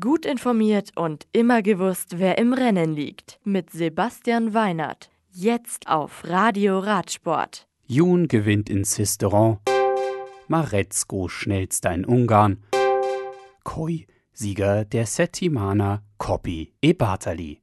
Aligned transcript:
Gut 0.00 0.24
informiert 0.24 0.92
und 0.96 1.26
immer 1.32 1.60
gewusst, 1.60 2.18
wer 2.18 2.38
im 2.38 2.54
Rennen 2.54 2.94
liegt. 2.94 3.38
Mit 3.44 3.68
Sebastian 3.68 4.54
Weinert. 4.54 5.10
Jetzt 5.30 5.88
auf 5.88 6.22
Radio 6.24 6.78
Radsport. 6.78 7.68
Jun 7.86 8.26
gewinnt 8.26 8.70
in 8.70 8.84
Sisteron. 8.84 9.58
Maretzko 10.48 11.28
schnellster 11.28 11.92
in 11.92 12.06
Ungarn. 12.06 12.64
Koi, 13.62 14.06
Sieger 14.32 14.86
der 14.86 15.04
Settimana 15.04 16.02
Coppi 16.16 16.72
e 16.80 16.94
Bartali. 16.94 17.60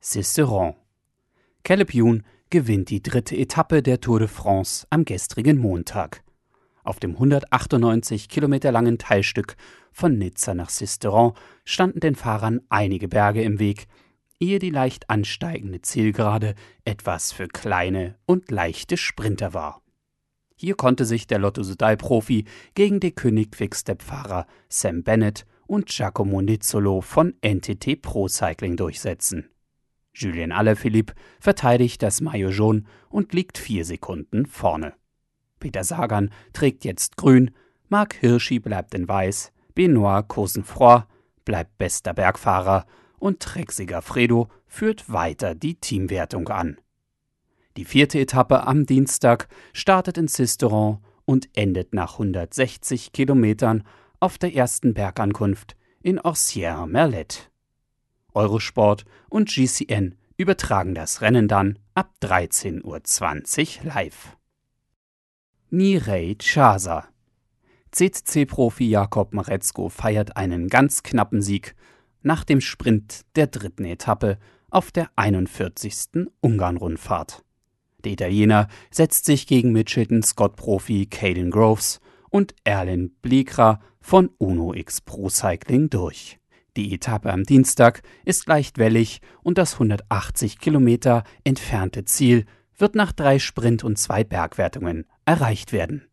Sisteron. 0.00 0.74
Caleb 1.62 1.94
Jun 1.94 2.24
gewinnt 2.50 2.90
die 2.90 3.02
dritte 3.02 3.36
Etappe 3.36 3.84
der 3.84 4.00
Tour 4.00 4.18
de 4.18 4.26
France 4.26 4.84
am 4.90 5.04
gestrigen 5.04 5.58
Montag. 5.58 6.24
Auf 6.86 7.00
dem 7.00 7.14
198 7.14 8.28
Kilometer 8.28 8.70
langen 8.70 8.96
Teilstück 8.96 9.56
von 9.90 10.16
Nizza 10.18 10.54
nach 10.54 10.68
Sisteron 10.68 11.32
standen 11.64 11.98
den 11.98 12.14
Fahrern 12.14 12.60
einige 12.68 13.08
Berge 13.08 13.42
im 13.42 13.58
Weg, 13.58 13.88
ehe 14.38 14.60
die 14.60 14.70
leicht 14.70 15.10
ansteigende 15.10 15.82
Zielgerade 15.82 16.54
etwas 16.84 17.32
für 17.32 17.48
kleine 17.48 18.14
und 18.24 18.52
leichte 18.52 18.96
Sprinter 18.96 19.52
war. 19.52 19.82
Hier 20.54 20.76
konnte 20.76 21.04
sich 21.04 21.26
der 21.26 21.40
Lotto 21.40 21.64
Sudal-Profi 21.64 22.44
gegen 22.74 23.00
die 23.00 23.12
König 23.12 23.50
Quickstep-Fahrer 23.50 24.46
Sam 24.68 25.02
Bennett 25.02 25.44
und 25.66 25.86
Giacomo 25.86 26.40
Nizzolo 26.40 27.00
von 27.00 27.34
NTT 27.44 28.00
Pro 28.00 28.28
Cycling 28.28 28.76
durchsetzen. 28.76 29.50
Julien 30.14 30.52
Alaphilippe 30.52 31.14
verteidigt 31.40 32.00
das 32.04 32.20
Maillot 32.20 32.52
jaune 32.52 32.84
und 33.08 33.34
liegt 33.34 33.58
vier 33.58 33.84
Sekunden 33.84 34.46
vorne. 34.46 34.94
Peter 35.60 35.84
Sagan 35.84 36.30
trägt 36.52 36.84
jetzt 36.84 37.16
grün, 37.16 37.50
Marc 37.88 38.14
Hirschi 38.14 38.58
bleibt 38.58 38.94
in 38.94 39.08
weiß, 39.08 39.52
Benoit 39.74 40.26
Cosenfroy 40.28 41.02
bleibt 41.44 41.78
bester 41.78 42.14
Bergfahrer 42.14 42.86
und 43.18 43.40
Trexiger 43.40 44.02
Fredo 44.02 44.48
führt 44.66 45.10
weiter 45.12 45.54
die 45.54 45.76
Teamwertung 45.76 46.48
an. 46.48 46.78
Die 47.76 47.84
vierte 47.84 48.18
Etappe 48.18 48.66
am 48.66 48.86
Dienstag 48.86 49.48
startet 49.72 50.18
in 50.18 50.28
Sisteron 50.28 50.98
und 51.24 51.48
endet 51.54 51.92
nach 51.92 52.14
160 52.14 53.12
Kilometern 53.12 53.84
auf 54.20 54.38
der 54.38 54.54
ersten 54.54 54.94
Bergankunft 54.94 55.76
in 56.00 56.18
Orsières-Merlet. 56.18 57.50
Eurosport 58.32 59.04
und 59.28 59.48
GCN 59.48 60.14
übertragen 60.36 60.94
das 60.94 61.20
Rennen 61.20 61.48
dann 61.48 61.78
ab 61.94 62.14
13.20 62.22 62.84
Uhr 62.84 63.92
live. 63.94 64.36
Nirei 65.76 66.36
Chasa. 66.38 67.06
CCC-Profi 67.92 68.88
Jakob 68.88 69.34
Maretzko 69.34 69.90
feiert 69.90 70.34
einen 70.34 70.68
ganz 70.68 71.02
knappen 71.02 71.42
Sieg 71.42 71.76
nach 72.22 72.44
dem 72.44 72.62
Sprint 72.62 73.26
der 73.36 73.46
dritten 73.46 73.84
Etappe 73.84 74.38
auf 74.70 74.90
der 74.90 75.10
41. 75.16 76.30
Ungarn-Rundfahrt. 76.40 77.44
Der 78.04 78.12
Italiener 78.12 78.68
setzt 78.90 79.26
sich 79.26 79.46
gegen 79.46 79.72
Mitchelton-Scott-Profi 79.72 81.08
Caden 81.10 81.50
Groves 81.50 82.00
und 82.30 82.54
Erlin 82.64 83.14
Bleekra 83.20 83.80
von 84.00 84.30
Uno 84.38 84.72
X 84.72 85.02
Pro 85.02 85.28
Cycling 85.28 85.90
durch. 85.90 86.38
Die 86.78 86.94
Etappe 86.94 87.30
am 87.30 87.44
Dienstag 87.44 88.02
ist 88.24 88.46
leicht 88.46 88.78
wellig 88.78 89.20
und 89.42 89.58
das 89.58 89.74
180 89.74 90.58
Kilometer 90.58 91.22
entfernte 91.44 92.06
Ziel 92.06 92.46
wird 92.76 92.94
nach 92.94 93.12
drei 93.12 93.38
Sprint- 93.38 93.84
und 93.84 93.98
zwei 93.98 94.24
Bergwertungen 94.24 95.06
erreicht 95.24 95.72
werden. 95.72 96.08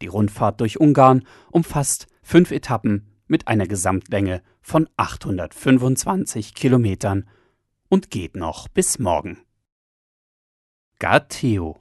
Die 0.00 0.08
Rundfahrt 0.08 0.60
durch 0.60 0.80
Ungarn 0.80 1.22
umfasst 1.50 2.06
fünf 2.22 2.50
Etappen 2.50 3.06
mit 3.26 3.48
einer 3.48 3.66
Gesamtlänge 3.66 4.42
von 4.60 4.88
825 4.96 6.54
Kilometern 6.54 7.28
und 7.88 8.10
geht 8.10 8.36
noch 8.36 8.68
bis 8.68 8.98
morgen. 8.98 9.38
Garteo. 10.98 11.78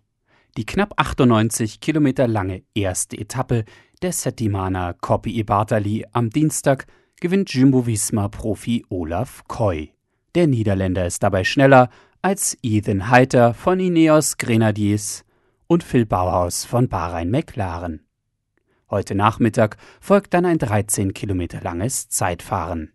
Die 0.57 0.65
knapp 0.65 0.93
98 0.97 1.79
Kilometer 1.79 2.27
lange 2.27 2.63
erste 2.73 3.17
Etappe 3.17 3.65
der 4.01 4.11
Settimana 4.11 4.93
Coppi 4.93 5.37
e 5.37 5.43
Bartali 5.43 6.05
am 6.11 6.29
Dienstag 6.29 6.87
gewinnt 7.19 7.53
Jumbo-Visma-Profi 7.53 8.85
Olaf 8.89 9.43
Koy. 9.47 9.93
Der 10.35 10.47
Niederländer 10.47 11.05
ist 11.05 11.23
dabei 11.23 11.43
schneller 11.43 11.89
als 12.23 12.55
Ethan 12.61 13.09
Heiter 13.09 13.55
von 13.55 13.79
Ineos 13.79 14.37
Grenadiers 14.37 15.25
und 15.65 15.83
Phil 15.83 16.05
Bauhaus 16.05 16.65
von 16.65 16.87
Bahrain 16.87 17.31
McLaren. 17.31 18.05
Heute 18.91 19.15
Nachmittag 19.15 19.77
folgt 19.99 20.35
dann 20.35 20.45
ein 20.45 20.59
13 20.59 21.15
Kilometer 21.15 21.61
langes 21.61 22.09
Zeitfahren. 22.09 22.93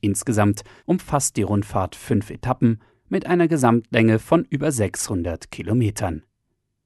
Insgesamt 0.00 0.62
umfasst 0.86 1.36
die 1.36 1.42
Rundfahrt 1.42 1.96
fünf 1.96 2.30
Etappen 2.30 2.80
mit 3.08 3.26
einer 3.26 3.46
Gesamtlänge 3.46 4.18
von 4.18 4.46
über 4.48 4.72
600 4.72 5.50
Kilometern. 5.50 6.24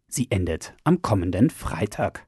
Sie 0.08 0.28
endet 0.30 0.74
am 0.82 1.02
kommenden 1.02 1.50
Freitag. 1.50 2.26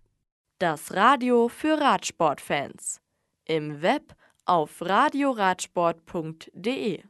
Das 0.59 0.95
Radio 0.95 1.49
für 1.49 1.81
Radsportfans. 1.81 3.01
Im 3.45 3.83
Web 3.83 4.15
auf 4.45 4.81
radioradsport.de 4.81 7.03